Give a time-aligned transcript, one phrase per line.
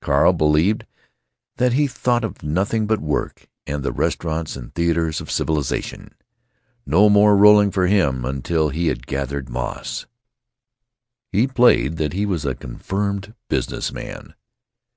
[0.00, 0.86] Carl believed
[1.56, 6.14] that he thought of nothing but work and the restaurants and theaters of civilization.
[6.86, 10.06] No more rolling for him until he had gathered moss!
[11.32, 14.34] He played that he was a confirmed business man.